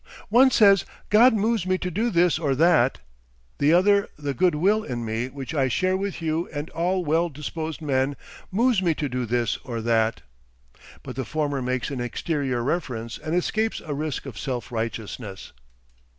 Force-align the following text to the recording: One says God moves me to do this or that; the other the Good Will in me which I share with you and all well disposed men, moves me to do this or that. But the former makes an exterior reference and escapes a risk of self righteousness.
One 0.29 0.49
says 0.49 0.83
God 1.11 1.35
moves 1.35 1.67
me 1.67 1.77
to 1.77 1.91
do 1.91 2.09
this 2.09 2.39
or 2.39 2.55
that; 2.55 3.01
the 3.59 3.71
other 3.71 4.09
the 4.17 4.33
Good 4.33 4.55
Will 4.55 4.83
in 4.83 5.05
me 5.05 5.27
which 5.29 5.53
I 5.53 5.67
share 5.67 5.95
with 5.95 6.23
you 6.23 6.49
and 6.51 6.71
all 6.71 7.05
well 7.05 7.29
disposed 7.29 7.83
men, 7.83 8.15
moves 8.51 8.81
me 8.81 8.95
to 8.95 9.07
do 9.07 9.27
this 9.27 9.57
or 9.57 9.79
that. 9.81 10.23
But 11.03 11.15
the 11.15 11.23
former 11.23 11.61
makes 11.61 11.91
an 11.91 12.01
exterior 12.01 12.63
reference 12.63 13.19
and 13.19 13.35
escapes 13.35 13.79
a 13.79 13.93
risk 13.93 14.25
of 14.25 14.39
self 14.39 14.71
righteousness. 14.71 15.53